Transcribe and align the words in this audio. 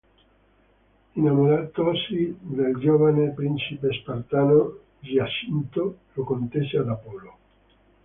Innamoratosi 1.15 2.35
del 2.41 2.75
giovane 2.79 3.29
principe 3.33 3.91
spartano, 3.93 4.79
Giacinto, 4.99 5.97
lo 6.13 6.23
contese 6.23 6.77
ad 6.77 6.89
Apollo. 6.89 7.37